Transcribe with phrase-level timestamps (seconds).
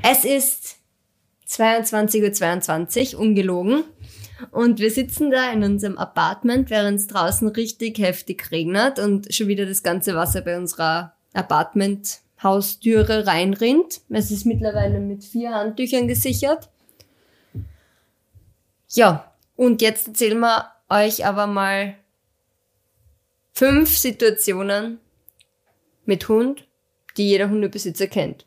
[0.00, 0.76] Es ist
[1.48, 3.84] 22.22 Uhr, ungelogen.
[4.50, 9.46] Und wir sitzen da in unserem Apartment, während es draußen richtig heftig regnet und schon
[9.48, 14.00] wieder das ganze Wasser bei unserer Apartment-Haustüre reinrinnt.
[14.08, 16.70] Es ist mittlerweile mit vier Handtüchern gesichert.
[18.88, 21.94] Ja, und jetzt erzählen wir euch aber mal
[23.52, 24.98] fünf Situationen
[26.04, 26.66] mit Hund,
[27.16, 28.46] die jeder Hundebesitzer kennt.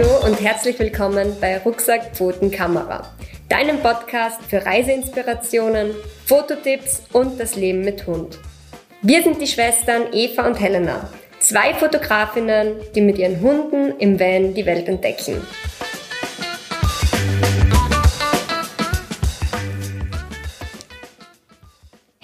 [0.00, 3.06] Hallo und herzlich willkommen bei Rucksack Pfoten Kamera,
[3.50, 5.90] deinem Podcast für Reiseinspirationen,
[6.24, 8.38] Fototipps und das Leben mit Hund.
[9.02, 11.06] Wir sind die Schwestern Eva und Helena,
[11.40, 15.46] zwei Fotografinnen, die mit ihren Hunden im Van die Welt entdecken.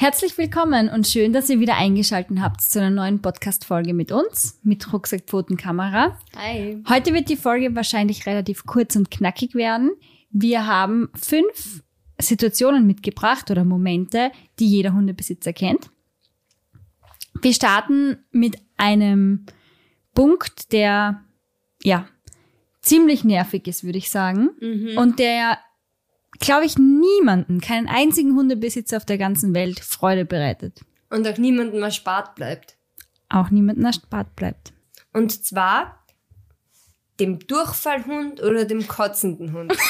[0.07, 4.57] Herzlich willkommen und schön, dass ihr wieder eingeschaltet habt zu einer neuen Podcast-Folge mit uns,
[4.63, 6.17] mit Rucksackpfotenkamera.
[6.37, 6.81] Hi.
[6.89, 9.91] Heute wird die Folge wahrscheinlich relativ kurz und knackig werden.
[10.31, 11.83] Wir haben fünf
[12.21, 15.91] Situationen mitgebracht oder Momente, die jeder Hundebesitzer kennt.
[17.43, 19.47] Wir starten mit einem
[20.15, 21.25] Punkt, der,
[21.83, 22.07] ja,
[22.81, 24.51] ziemlich nervig ist, würde ich sagen.
[24.99, 25.59] Und der
[26.41, 30.81] glaube ich, niemanden, keinen einzigen Hundebesitzer auf der ganzen Welt Freude bereitet.
[31.11, 32.77] Und auch niemandem erspart bleibt.
[33.29, 34.73] Auch niemanden erspart bleibt.
[35.13, 36.05] Und zwar
[37.21, 39.77] dem Durchfallhund oder dem kotzenden Hund.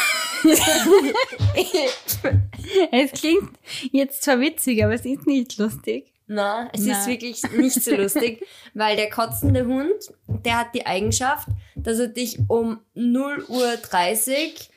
[2.93, 3.51] Es klingt
[3.91, 6.13] jetzt zwar witzig, aber es ist nicht lustig.
[6.27, 6.99] Na, es Na.
[6.99, 8.45] ist wirklich nicht so lustig,
[8.75, 14.71] weil der kotzende Hund, der hat die Eigenschaft, dass er dich um 0 Uhr 30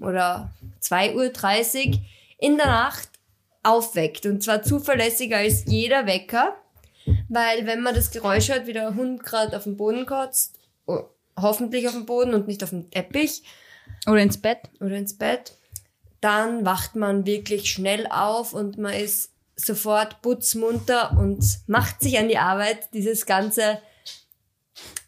[0.00, 2.00] oder 2 Uhr 30
[2.38, 3.08] in der Nacht
[3.62, 4.26] aufweckt.
[4.26, 6.56] Und zwar zuverlässiger als jeder Wecker,
[7.28, 11.04] weil wenn man das Geräusch hört, wie der Hund gerade auf dem Boden kotzt, oh,
[11.38, 13.42] hoffentlich auf dem Boden und nicht auf dem Teppich,
[14.06, 14.58] Oder ins Bett.
[14.80, 15.52] oder ins Bett,
[16.20, 22.28] dann wacht man wirklich schnell auf und man ist sofort putzmunter und macht sich an
[22.28, 23.80] die Arbeit, dieses ganze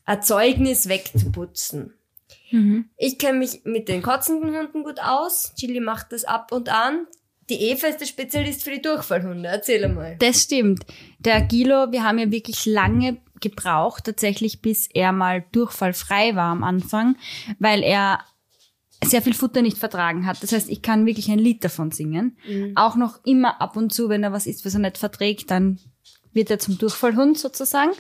[0.07, 1.95] Erzeugnis wegzuputzen.
[2.97, 5.53] Ich kenne mich mit den kotzenden Hunden gut aus.
[5.57, 7.07] Chili macht das ab und an.
[7.51, 9.49] Die Eva ist der Spezialist für die Durchfallhunde.
[9.49, 10.17] Erzähl einmal.
[10.19, 10.85] Das stimmt.
[11.19, 16.65] Der Gilo, wir haben ja wirklich lange gebraucht, tatsächlich, bis er mal durchfallfrei war am
[16.65, 17.17] Anfang,
[17.59, 18.21] weil er
[19.05, 20.43] sehr viel Futter nicht vertragen hat.
[20.43, 22.37] Das heißt, ich kann wirklich ein Lied davon singen.
[22.75, 25.79] Auch noch immer ab und zu, wenn er was isst, was er nicht verträgt, dann
[26.33, 27.93] wird er zum Durchfallhund sozusagen.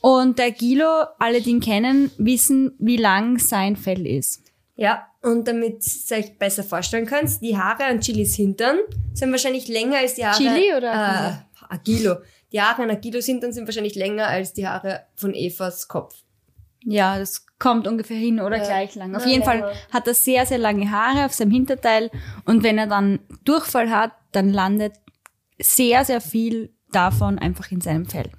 [0.00, 4.42] Und der Gilo, alle, die ihn kennen, wissen, wie lang sein Fell ist.
[4.76, 8.76] Ja, und damit ihr euch besser vorstellen könnt, die Haare an Chilis Hintern
[9.14, 10.36] sind wahrscheinlich länger als die Haare...
[10.36, 10.92] Chili oder
[11.70, 12.16] Äh, Agilo.
[12.52, 16.14] Die Haare an Agilos Hintern sind wahrscheinlich länger als die Haare von Evas Kopf.
[16.84, 18.64] Ja, das kommt ungefähr hin oder Ja.
[18.64, 19.16] gleich lang.
[19.16, 19.72] Auf Na, jeden Fall länger.
[19.92, 22.10] hat er sehr, sehr lange Haare auf seinem Hinterteil
[22.44, 24.92] und wenn er dann Durchfall hat, dann landet
[25.58, 28.30] sehr, sehr viel davon einfach in seinem Fell.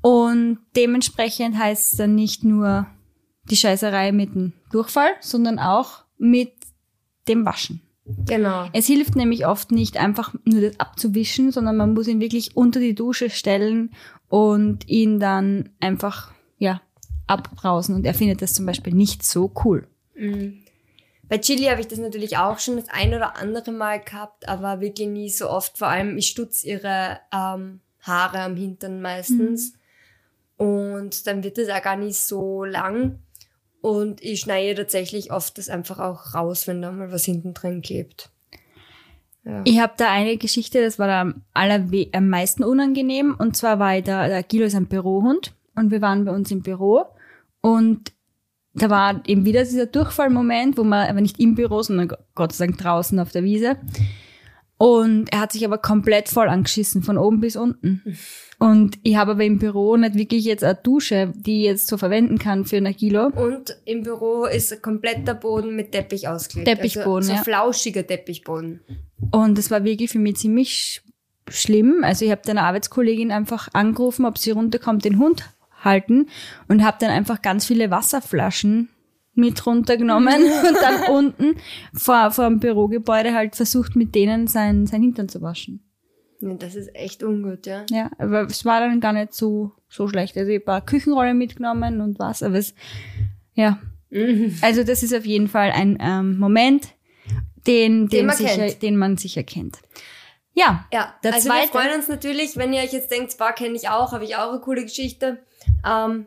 [0.00, 2.86] Und dementsprechend heißt es dann nicht nur
[3.50, 6.52] die Scheißerei mit dem Durchfall, sondern auch mit
[7.26, 7.82] dem Waschen.
[8.26, 8.68] Genau.
[8.72, 12.80] Es hilft nämlich oft nicht einfach nur das abzuwischen, sondern man muss ihn wirklich unter
[12.80, 13.90] die Dusche stellen
[14.28, 16.80] und ihn dann einfach, ja,
[17.26, 17.94] abbrausen.
[17.94, 19.86] Und er findet das zum Beispiel nicht so cool.
[21.28, 24.80] Bei Chili habe ich das natürlich auch schon das ein oder andere Mal gehabt, aber
[24.80, 25.76] wirklich nie so oft.
[25.76, 29.74] Vor allem, ich stutz ihre ähm, Haare am Hintern meistens.
[30.58, 33.20] Und dann wird es auch gar nicht so lang.
[33.80, 37.80] Und ich schneide tatsächlich oft das einfach auch raus, wenn da mal was hinten drin
[37.80, 38.30] klebt.
[39.44, 39.62] Ja.
[39.64, 43.34] Ich habe da eine Geschichte, das war da am, allerwe am meisten unangenehm.
[43.38, 46.50] Und zwar war ich da, der Guido ist ein Bürohund und wir waren bei uns
[46.50, 47.06] im Büro
[47.60, 48.12] und
[48.74, 52.66] da war eben wieder dieser Durchfallmoment, wo man aber nicht im Büro, sondern Gott sei
[52.66, 53.76] Dank draußen auf der Wiese.
[54.78, 58.16] Und er hat sich aber komplett voll angeschissen, von oben bis unten.
[58.60, 61.98] Und ich habe aber im Büro nicht wirklich jetzt eine Dusche, die ich jetzt so
[61.98, 63.26] verwenden kann für ein Kilo.
[63.26, 66.68] Und im Büro ist komplett der Boden mit Teppich ausgelegt.
[66.68, 67.42] Teppichboden, also, so ja.
[67.42, 68.80] flauschiger Teppichboden.
[69.32, 71.00] Und das war wirklich für mich ziemlich sch-
[71.52, 72.02] schlimm.
[72.02, 75.42] Also ich habe dann eine Arbeitskollegin einfach angerufen, ob sie runterkommt, den Hund
[75.82, 76.28] halten
[76.68, 78.88] und habe dann einfach ganz viele Wasserflaschen
[79.38, 81.56] mit runtergenommen und dann unten
[81.94, 85.84] vor, vor dem Bürogebäude halt versucht, mit denen sein, sein Hintern zu waschen.
[86.40, 87.84] Ja, das ist echt ungut, ja.
[87.90, 90.36] Ja, aber es war dann gar nicht so, so schlecht.
[90.36, 92.74] Also ich habe ein paar Küchenrollen mitgenommen und was, aber es,
[93.54, 93.78] ja.
[94.62, 96.88] Also das ist auf jeden Fall ein ähm, Moment,
[97.66, 99.78] den, den, man sicher, den man sicher kennt.
[100.54, 103.52] Ja, Ja, Der also zweite- wir freuen uns natürlich, wenn ihr euch jetzt denkt, Spa
[103.52, 105.38] kenne ich auch, habe ich auch eine coole Geschichte.
[105.86, 106.26] Ähm,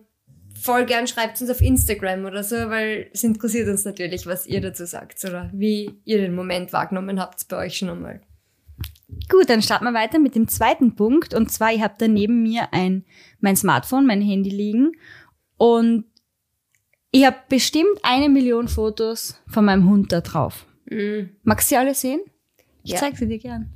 [0.61, 4.61] voll gern schreibt uns auf Instagram oder so, weil es interessiert uns natürlich, was ihr
[4.61, 8.21] dazu sagt oder wie ihr den Moment wahrgenommen habt bei euch schon einmal.
[9.29, 11.33] Gut, dann starten wir weiter mit dem zweiten Punkt.
[11.33, 13.03] Und zwar, ich habe da neben mir ein,
[13.39, 14.93] mein Smartphone, mein Handy liegen.
[15.57, 16.05] Und
[17.11, 20.65] ich habe bestimmt eine Million Fotos von meinem Hund da drauf.
[21.43, 22.21] Magst du sie alle sehen?
[22.83, 22.97] Ich Ja.
[22.99, 23.71] zeig sie dir gern.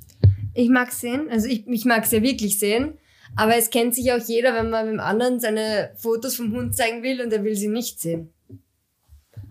[0.53, 2.97] Ich mag sehen, also ich, ich mag es ja wirklich sehen,
[3.35, 7.03] aber es kennt sich auch jeder, wenn man dem anderen seine Fotos vom Hund zeigen
[7.03, 8.31] will und er will sie nicht sehen.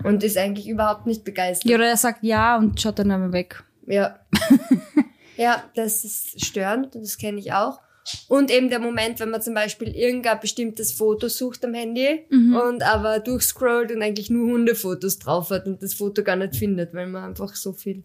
[0.02, 1.70] Und ist eigentlich überhaupt nicht begeistert.
[1.70, 3.64] Ja, oder er sagt ja und schaut dann aber weg.
[3.86, 4.18] Ja.
[5.36, 7.80] ja, das ist störend, das kenne ich auch.
[8.28, 12.82] Und eben der Moment, wenn man zum Beispiel irgendein bestimmtes Foto sucht am Handy und
[12.82, 17.06] aber durchscrollt und eigentlich nur Hundefotos drauf hat und das Foto gar nicht findet, weil
[17.06, 18.04] man einfach so viel.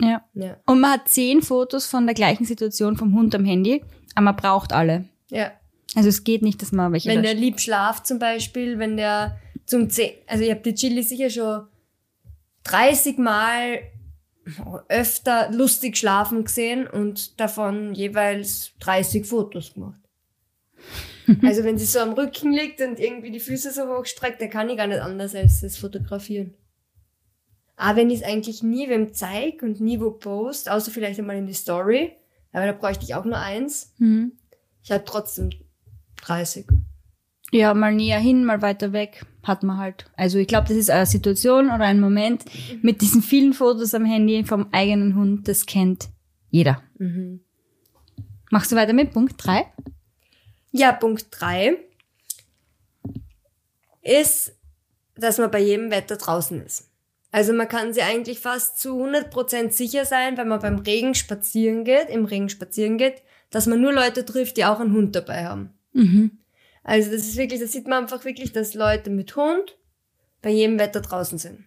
[0.00, 0.24] Ja.
[0.34, 0.56] Ja.
[0.66, 3.82] Und man hat zehn Fotos von der gleichen Situation vom Hund am Handy,
[4.14, 5.04] aber man braucht alle.
[5.30, 5.52] Ja.
[5.94, 9.38] Also es geht nicht, dass man welche Wenn der lieb schlaft zum Beispiel, wenn der
[9.64, 11.66] zum Zehn, also ich habe die Chili sicher schon
[12.64, 13.80] 30 Mal
[14.88, 20.00] öfter lustig schlafen gesehen und davon jeweils 30 Fotos gemacht.
[21.42, 24.68] Also wenn sie so am Rücken liegt und irgendwie die Füße so hochstreckt, dann kann
[24.68, 26.52] ich gar nicht anders als das fotografieren.
[27.76, 31.36] Aber wenn ich es eigentlich nie wem zeig und nie wo post, außer vielleicht einmal
[31.36, 32.12] in die Story,
[32.54, 33.92] aber da bräuchte ich auch nur eins.
[33.98, 34.32] Mhm.
[34.82, 35.50] Ich habe trotzdem
[36.22, 36.66] 30.
[37.50, 40.10] Ja, mal näher hin, mal weiter weg, hat man halt.
[40.16, 42.44] Also ich glaube, das ist eine Situation oder ein Moment
[42.82, 46.08] mit diesen vielen Fotos am Handy vom eigenen Hund, das kennt
[46.50, 46.82] jeder.
[48.50, 49.66] Machst du weiter mit Punkt 3?
[50.76, 51.76] Ja, Punkt drei
[54.02, 54.56] ist,
[55.14, 56.90] dass man bei jedem Wetter draußen ist.
[57.34, 61.82] Also man kann sich eigentlich fast zu 100% sicher sein, wenn man beim Regen spazieren
[61.82, 65.44] geht, im Regen spazieren geht, dass man nur Leute trifft, die auch einen Hund dabei
[65.44, 65.70] haben.
[65.94, 66.38] Mhm.
[66.84, 69.76] Also das ist wirklich, das sieht man einfach wirklich, dass Leute mit Hund
[70.42, 71.64] bei jedem Wetter draußen sind.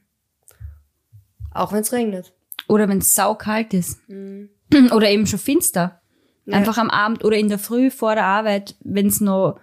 [1.51, 2.31] Auch wenn es regnet.
[2.69, 3.99] Oder wenn es saukalt ist.
[4.93, 5.99] Oder eben schon finster.
[6.45, 6.55] Ja.
[6.55, 9.59] Einfach am Abend oder in der Früh vor der Arbeit, wenn es noch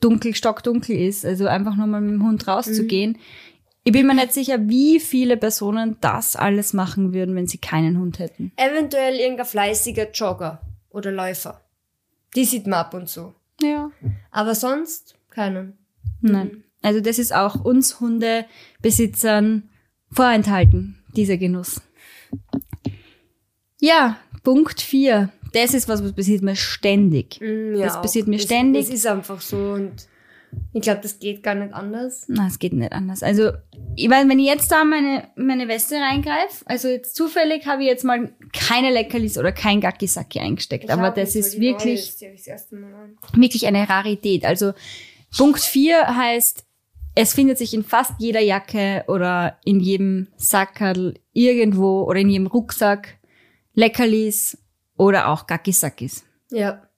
[0.00, 1.26] dunkel, stockdunkel ist.
[1.26, 3.18] Also einfach nur mal mit dem Hund rauszugehen.
[3.88, 7.98] Ich bin mir nicht sicher, wie viele Personen das alles machen würden, wenn sie keinen
[7.98, 8.52] Hund hätten.
[8.56, 11.62] Eventuell irgendein fleißiger Jogger oder Läufer.
[12.36, 13.32] Die sieht man ab und zu.
[13.62, 13.90] Ja.
[14.30, 15.78] Aber sonst keinen.
[16.20, 16.64] Nein.
[16.82, 19.70] Also das ist auch uns Hundebesitzern
[20.12, 21.80] vorenthalten, dieser Genuss.
[23.80, 25.30] Ja, Punkt 4.
[25.54, 27.40] Das ist was, was passiert mir ständig.
[27.40, 28.84] Mm, ja, Das passiert mir ständig.
[28.84, 30.06] Das ist einfach so und
[30.72, 32.26] ich glaube, das geht gar nicht anders.
[32.28, 33.22] Na, es geht nicht anders.
[33.22, 33.52] Also,
[33.96, 37.88] ich weiß, wenn ich jetzt da meine, meine Weste reingreife, also jetzt zufällig habe ich
[37.88, 42.22] jetzt mal keine Leckerlis oder kein Gackisacki eingesteckt, Ich aber das ist wirklich, ist,
[43.32, 44.44] wirklich eine Rarität.
[44.44, 44.72] Also,
[45.36, 46.64] Punkt 4 heißt,
[47.14, 52.46] es findet sich in fast jeder Jacke oder in jedem Sackerl irgendwo oder in jedem
[52.46, 53.18] Rucksack
[53.74, 54.58] Leckerlis
[54.96, 56.24] oder auch Gackisakis.
[56.50, 56.88] Ja,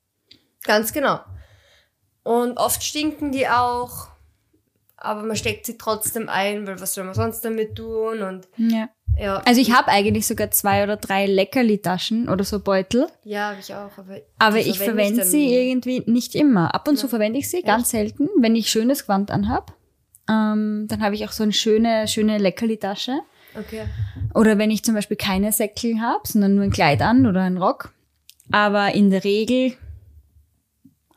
[0.64, 1.20] ganz genau.
[2.22, 4.08] Und oft stinken die auch,
[4.96, 8.20] aber man steckt sie trotzdem ein, weil was soll man sonst damit tun?
[8.22, 8.88] Und Ja.
[9.18, 13.06] ja, Also ich habe eigentlich sogar zwei oder drei Leckerli-Taschen oder so Beutel.
[13.24, 13.90] ja, habe ich auch.
[13.96, 15.70] Aber, Aber ich verwende sie nie.
[15.70, 16.74] irgendwie nicht immer.
[16.74, 19.72] Ab und zu verwende ich sie, ganz selten, wenn ich schönes Gewand anhab.
[20.28, 23.20] Ähm, dann habe ich auch so eine schöne, schöne Leckerli-Tasche.
[23.58, 23.84] Okay.
[24.34, 27.58] Oder wenn ich zum Beispiel keine Säckel habe, sondern nur ein Kleid an oder einen
[27.58, 27.92] Rock.
[28.52, 29.72] Aber in der Regel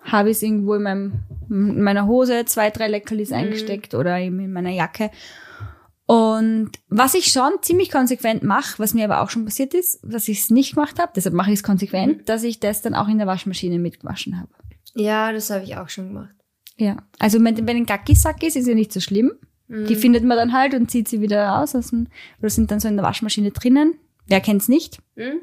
[0.03, 1.13] habe ich es irgendwo in, meinem,
[1.49, 5.09] in meiner Hose, zwei, drei Leckerlis eingesteckt oder eben in meiner Jacke.
[6.05, 10.27] Und was ich schon ziemlich konsequent mache, was mir aber auch schon passiert ist, dass
[10.27, 13.07] ich es nicht gemacht habe, deshalb mache ich es konsequent, dass ich das dann auch
[13.07, 14.49] in der Waschmaschine mitgewaschen habe.
[14.95, 16.35] Ja, das habe ich auch schon gemacht.
[16.75, 16.97] Ja.
[17.19, 19.31] Also wenn, wenn ein Gackisack ist, ist ja nicht so schlimm.
[19.69, 21.73] Die findet man dann halt und zieht sie wieder raus.
[21.73, 22.07] Aus dem,
[22.39, 23.95] oder sind dann so in der Waschmaschine drinnen.
[24.27, 24.99] Wer kennt's nicht?
[25.15, 25.39] Hm?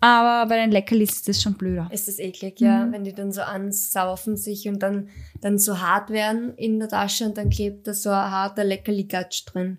[0.00, 1.88] Aber bei den Leckerlis ist das schon blöder.
[1.92, 2.92] Ist das eklig, ja, Mhm.
[2.92, 5.08] wenn die dann so ansaufen sich und dann,
[5.40, 9.44] dann so hart werden in der Tasche und dann klebt da so ein harter Leckerli-Gatsch
[9.46, 9.78] drin.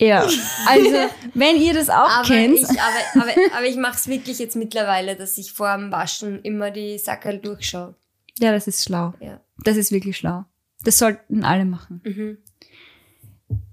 [0.00, 0.24] Ja.
[0.68, 0.96] Also,
[1.34, 2.56] wenn ihr das auch Aber kennt.
[2.58, 6.40] ich, aber, aber, aber ich mache es wirklich jetzt mittlerweile, dass ich vor dem Waschen
[6.42, 7.94] immer die Sackerl durchschaue.
[8.38, 9.14] ja, das ist schlau.
[9.20, 9.40] Ja.
[9.64, 10.44] Das ist wirklich schlau.
[10.84, 12.00] Das sollten alle machen.
[12.04, 12.38] Mhm.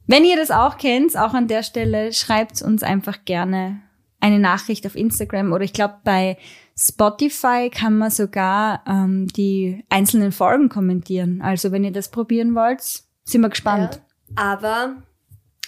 [0.07, 3.81] Wenn ihr das auch kennt, auch an der Stelle, schreibt uns einfach gerne
[4.19, 6.37] eine Nachricht auf Instagram oder ich glaube bei
[6.77, 11.41] Spotify kann man sogar ähm, die einzelnen Folgen kommentieren.
[11.41, 12.81] Also wenn ihr das probieren wollt,
[13.23, 14.01] sind wir gespannt.
[14.29, 14.35] Ja.
[14.35, 14.95] Aber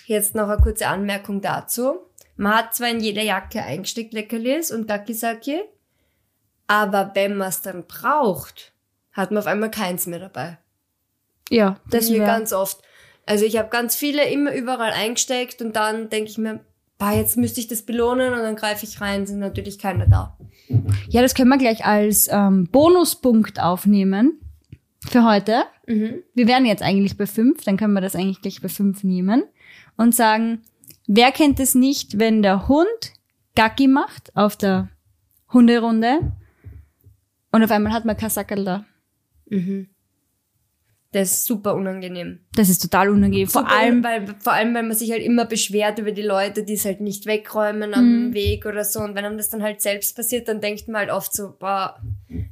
[0.06, 2.00] jetzt noch eine kurze Anmerkung dazu.
[2.36, 5.62] Man hat zwar in jeder Jacke eingesteckt Leckerlis und Gakisaki,
[6.68, 8.74] aber wenn man es dann braucht,
[9.12, 10.58] hat man auf einmal keins mehr dabei.
[11.50, 12.82] Ja, Das das mir ganz oft.
[13.26, 16.60] Also ich habe ganz viele immer überall eingesteckt und dann denke ich mir,
[16.98, 20.38] bah, jetzt müsste ich das belohnen und dann greife ich rein, sind natürlich keine da.
[21.10, 24.40] Ja, das können wir gleich als ähm, Bonuspunkt aufnehmen
[25.08, 25.64] für heute.
[25.86, 26.24] Mhm.
[26.34, 29.44] Wir wären jetzt eigentlich bei fünf, dann können wir das eigentlich gleich bei fünf nehmen
[29.96, 30.62] und sagen,
[31.08, 32.88] wer kennt es nicht, wenn der Hund
[33.56, 34.90] Gacki macht auf der
[35.52, 36.34] Hunderunde
[37.52, 38.86] und auf einmal hat man kein Sackerl da.
[39.50, 39.90] Mhm.
[41.22, 42.40] Das ist super unangenehm.
[42.56, 43.48] Das ist total unangenehm.
[43.48, 46.22] Vor Super allem, un- weil, vor allem, weil man sich halt immer beschwert über die
[46.22, 49.00] Leute, die es halt nicht wegräumen am Weg oder so.
[49.00, 52.02] Und wenn einem das dann halt selbst passiert, dann denkt man halt oft so, boah,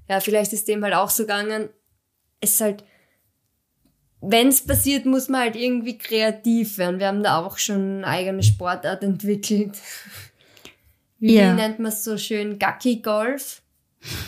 [0.10, 1.69] ja, vielleicht ist dem halt auch so gegangen.
[2.41, 2.84] Es ist halt,
[4.22, 7.00] wenn es passiert, muss man halt irgendwie kreativ werden.
[7.00, 9.77] Wir haben da auch schon eine eigene Sportart entwickelt.
[11.19, 11.53] Wie Ja.
[11.53, 12.57] nennt man es so schön?
[12.60, 13.62] Gacki-Golf.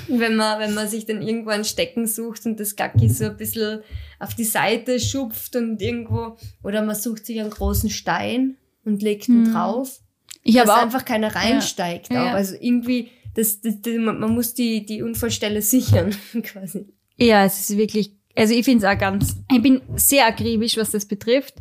[0.07, 3.37] Wenn man, wenn man sich dann irgendwo ein Stecken sucht und das Gacki so ein
[3.37, 3.81] bisschen
[4.19, 9.27] auf die Seite schupft und irgendwo, oder man sucht sich einen großen Stein und legt
[9.27, 9.99] ihn drauf,
[10.43, 12.11] ich dass auch, einfach keiner reinsteigt.
[12.11, 12.29] Ja.
[12.29, 12.33] Auch.
[12.35, 16.87] Also irgendwie, das, das, das, man muss die, die Unfallstelle sichern, quasi.
[17.17, 20.91] ja, es ist wirklich, also ich finde es auch ganz, ich bin sehr akribisch, was
[20.91, 21.55] das betrifft.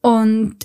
[0.00, 0.56] Und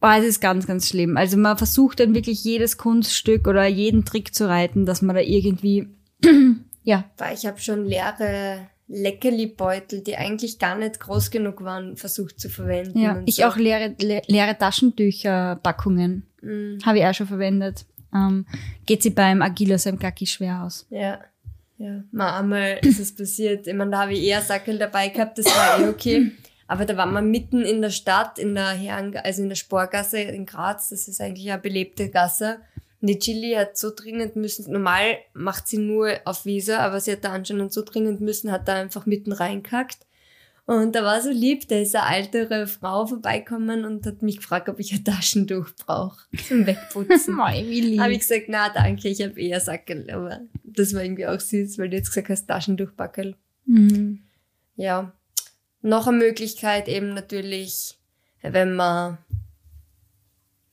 [0.00, 1.16] boah, es ist ganz, ganz schlimm.
[1.16, 5.22] Also man versucht dann wirklich jedes Kunststück oder jeden Trick zu reiten, dass man da
[5.22, 5.88] irgendwie,
[6.82, 12.40] ja, Weil ich habe schon leere Leckerli-Beutel, die eigentlich gar nicht groß genug waren, versucht
[12.40, 12.98] zu verwenden.
[12.98, 13.12] ja.
[13.12, 13.44] und Ich so.
[13.44, 17.84] auch leere, le leere Taschentücher-Packungen Mm, habe ich auch schon verwendet.
[18.14, 18.46] Ähm,
[18.86, 20.86] geht sie beim Agilos im Gacki schwer aus.
[20.88, 21.20] Ja.
[21.76, 23.66] Ja, mal einmal ist es passiert.
[23.66, 26.32] Ich meine, da habe ich eher Sackel dabei gehabt, das war eh okay.
[26.66, 30.20] Aber da waren wir mitten in der Stadt, in der Herren, also in der Sporgasse
[30.20, 30.90] in Graz.
[30.90, 32.60] Das ist eigentlich eine belebte Gasse.
[33.00, 37.12] Und die Chili hat so dringend müssen, normal macht sie nur auf Wiese, aber sie
[37.12, 40.06] hat da anscheinend so dringend müssen, hat da einfach mitten reinkackt.
[40.66, 44.68] Und da war so lieb, da ist eine ältere Frau vorbeikommen und hat mich gefragt,
[44.68, 47.34] ob ich ein Taschentuch brauche zum Wegputzen.
[47.36, 48.00] Mei, wie lieb.
[48.00, 50.08] Habe ich gesagt, na danke, ich habe eher Sackel.
[50.10, 53.34] Aber das war irgendwie auch süß, weil du jetzt gesagt hast, Taschentuchbackel.
[53.66, 54.22] Mhm.
[54.76, 55.12] Ja.
[55.82, 57.98] Noch eine Möglichkeit eben natürlich,
[58.42, 59.18] wenn man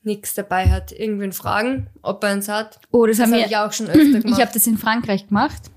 [0.07, 2.79] nichts dabei hat, irgendwen fragen, ob er eins hat.
[2.91, 4.41] Oh, das, Das habe wir, ich auch schon öfter ich gemacht.
[4.41, 5.69] habe das in Frankreich gemacht.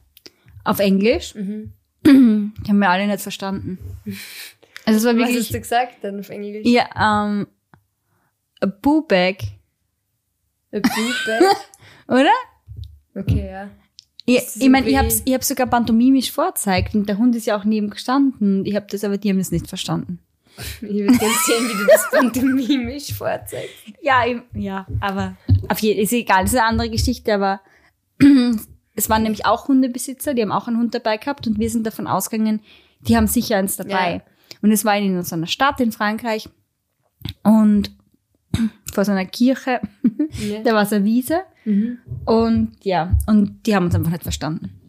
[0.65, 1.35] Auf Englisch.
[1.35, 1.73] mhm.
[2.07, 3.79] Die haben wir alle nicht verstanden.
[4.87, 6.67] Also es war Was hast wirklich, du gesagt dann auf Englisch?
[6.67, 7.47] ja, ähm,
[8.61, 9.37] a boo bag,
[10.73, 11.41] A Bube.
[12.09, 12.33] oder?
[13.15, 13.69] Okay, ja.
[14.25, 17.59] Ich, ich meine, ich habe ich hab sogar pantomimisch vorzeigt und der Hund ist ja
[17.59, 18.65] auch neben gestanden.
[18.65, 20.19] Ich habe das, aber die haben das nicht verstanden.
[20.81, 23.75] Ich würde gerne sehen, wie du das pantomimisch vorzeigst.
[24.03, 24.23] Ja,
[24.55, 25.37] ja, aber
[25.69, 27.61] auf jeden ist egal, das ist eine andere Geschichte, aber
[28.95, 31.87] es waren nämlich auch Hundebesitzer, die haben auch einen Hund dabei gehabt und wir sind
[31.87, 32.61] davon ausgegangen,
[33.01, 34.15] die haben sicher eins dabei.
[34.15, 34.23] Ja.
[34.63, 36.49] Und es war in so einer Stadt in Frankreich
[37.43, 37.91] und
[38.93, 39.81] vor so einer Kirche,
[40.39, 40.63] Ja.
[40.63, 41.99] da war so eine Wiese Mhm.
[42.25, 44.81] und ja, und die haben uns einfach nicht verstanden.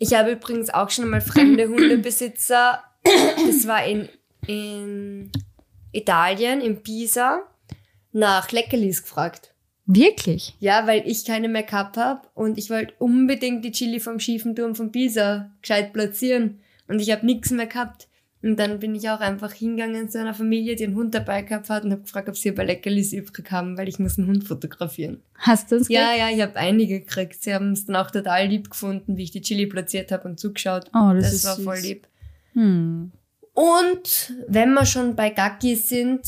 [0.00, 4.08] Ich habe übrigens auch schon einmal fremde Hundebesitzer, das war in,
[4.46, 5.30] in
[5.92, 7.42] Italien, in Pisa,
[8.12, 9.54] nach Leckerlis gefragt.
[9.86, 10.54] Wirklich?
[10.60, 14.54] Ja, weil ich keine mehr gehabt habe und ich wollte unbedingt die Chili vom schiefen
[14.54, 18.08] Turm von Pisa gescheit platzieren und ich habe nichts mehr gehabt.
[18.44, 21.70] Und dann bin ich auch einfach hingegangen zu einer Familie, die einen Hund dabei gehabt
[21.70, 24.26] hat und habe gefragt, ob sie ein paar Leckerlis übrig haben, weil ich muss einen
[24.26, 25.22] Hund fotografieren.
[25.38, 27.40] Hast du uns Ja, ja, ich habe einige gekriegt.
[27.40, 30.40] Sie haben es dann auch total lieb gefunden, wie ich die Chili platziert habe und
[30.40, 30.86] zugeschaut.
[30.92, 31.64] Oh, das, Das, ist war süß.
[31.64, 32.08] voll lieb.
[32.54, 33.12] Hm.
[33.54, 36.26] Und wenn wir schon bei Gacki sind,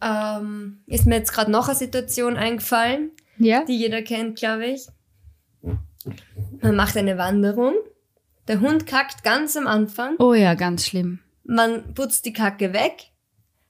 [0.00, 3.64] ähm, ist mir jetzt gerade noch eine Situation eingefallen, Ja?
[3.64, 4.86] die jeder kennt, glaube ich.
[6.62, 7.74] Man macht eine Wanderung.
[8.46, 10.14] Der Hund kackt ganz am Anfang.
[10.18, 11.18] Oh ja, ganz schlimm.
[11.44, 13.10] Man putzt die Kacke weg,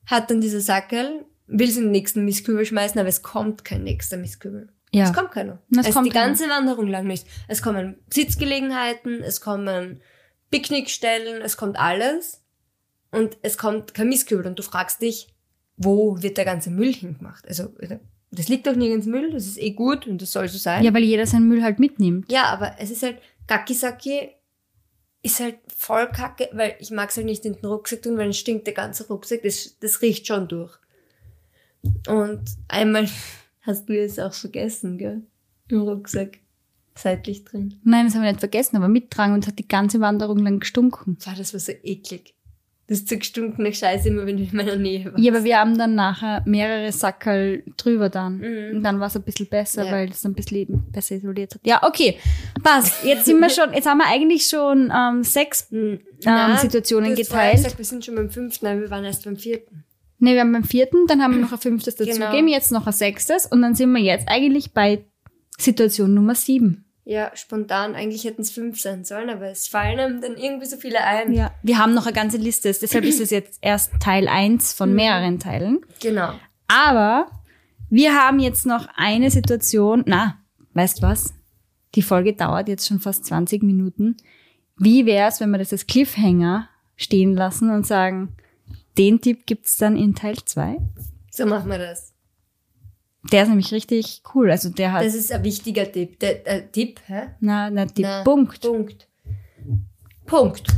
[0.06, 3.82] hat dann diese Sackel, will sie in den nächsten Mistkübel schmeißen, aber es kommt kein
[3.84, 4.68] nächster Mistkübel.
[4.92, 5.04] Ja.
[5.04, 5.58] Es kommt keiner.
[5.76, 6.26] Es Es, kommt die keiner.
[6.28, 7.26] ganze Wanderung lang nicht.
[7.48, 10.00] Es kommen Sitzgelegenheiten, es kommen
[10.50, 12.42] Picknickstellen, es kommt alles.
[13.10, 14.46] Und es kommt kein Mistkübel.
[14.46, 15.28] Und du fragst dich,
[15.76, 17.46] wo wird der ganze Müll hingemacht?
[17.48, 17.72] Also,
[18.30, 20.84] das liegt doch nirgends Müll, das ist eh gut und das soll so sein.
[20.84, 22.30] Ja, weil jeder seinen Müll halt mitnimmt.
[22.30, 24.30] Ja, aber es ist halt, Gakisaki
[25.22, 28.30] ist halt voll kacke, weil ich mag es halt nicht in den Rucksack tun, weil
[28.30, 30.76] es stinkt der ganze Rucksack, das, das riecht schon durch.
[32.06, 33.08] Und einmal
[33.62, 35.22] hast du es auch vergessen, gell?
[35.68, 36.38] Im Rucksack.
[37.00, 37.80] Seitlich drin.
[37.84, 40.58] Nein, das haben wir nicht vergessen, aber mittragen und es hat die ganze Wanderung lang
[40.58, 41.16] gestunken.
[41.24, 42.34] Boah, das war so eklig.
[42.88, 45.18] Das ist gestunken Scheiße immer, wenn du in meiner Nähe warst.
[45.18, 48.42] Ja, aber wir haben dann nachher mehrere Sackerl drüber dann.
[48.72, 49.92] Und dann war es ein bisschen besser, Ja.
[49.92, 51.60] weil es ein bisschen besser isoliert hat.
[51.66, 52.16] Ja, okay.
[52.62, 53.04] Passt.
[53.04, 55.70] Jetzt sind wir schon, jetzt haben wir eigentlich schon ähm, sechs.
[55.70, 56.00] Hm.
[56.62, 57.56] Situationen du hast vorher geteilt.
[57.64, 59.84] Gesagt, wir sind schon beim fünften, aber wir waren erst beim vierten.
[60.18, 62.48] Ne, wir haben beim vierten, dann haben wir noch ein fünftes dazugegeben, Genau.
[62.52, 65.04] jetzt noch ein sechstes und dann sind wir jetzt eigentlich bei
[65.58, 66.86] Situation Nummer sieben.
[67.08, 67.94] Ja, spontan.
[67.94, 71.32] Eigentlich hätten es fünf sein sollen, aber es fallen einem dann irgendwie so viele ein.
[71.32, 71.54] Ja.
[71.62, 75.38] Wir haben noch eine ganze Liste, deshalb ist es jetzt erst Teil eins von mehreren
[75.38, 75.80] Teilen.
[76.02, 76.34] Genau.
[76.66, 77.30] Aber
[77.88, 80.02] wir haben jetzt noch eine Situation.
[80.04, 80.36] Na,
[80.74, 81.32] weißt was?
[81.94, 84.18] Die Folge dauert jetzt schon fast 20 Minuten.
[84.76, 88.36] Wie wäre es, wenn wir das als Cliffhanger stehen lassen und sagen,
[88.98, 90.76] den Tipp gibt's dann in Teil 2?
[91.30, 92.12] So machen wir das.
[93.32, 94.50] Der ist nämlich richtig cool.
[94.50, 96.18] Also der hat, Das ist ein wichtiger Tipp.
[96.20, 97.28] Der, äh, Tipp, hä?
[97.40, 98.60] na, na, die Na, Punkt.
[98.62, 99.08] Punkt.
[100.26, 100.68] Punkt.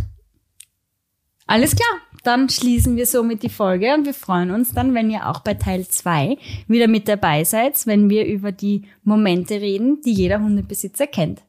[1.47, 2.01] Alles klar.
[2.23, 5.55] Dann schließen wir somit die Folge und wir freuen uns dann, wenn ihr auch bei
[5.55, 6.37] Teil 2
[6.69, 11.41] wieder mit dabei seid, wenn wir über die Momente reden, die jeder Hundebesitzer kennt.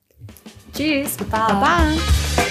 [0.74, 1.18] Tschüss.
[1.30, 1.60] Baba.
[1.60, 2.51] Baba.